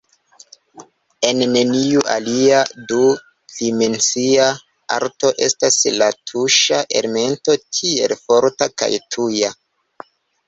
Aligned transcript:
En 1.27 1.41
neniu 1.49 1.99
alia 2.13 2.61
du-dimensia 2.91 4.47
arto 4.95 5.29
estas 5.49 5.77
la 5.99 6.07
tuŝa 6.31 6.81
elemento 7.01 7.57
tiel 7.79 8.15
forta 8.23 8.69
kaj 8.83 8.89
tuja. 9.17 9.53